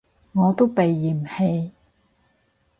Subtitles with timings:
[0.31, 1.69] 我都被嫌棄